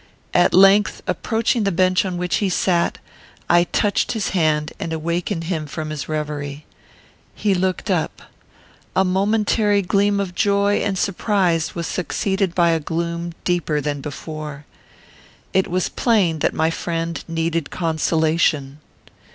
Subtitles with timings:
[0.33, 2.97] At length, approaching the bench on which he sat,
[3.47, 6.65] I touched his hand and awakened him from his reverie.
[7.35, 8.23] He looked up.
[8.95, 14.65] A momentary gleam of joy and surprise was succeeded by a gloom deeper than before.
[15.53, 18.79] It was plain that my friend needed consolation.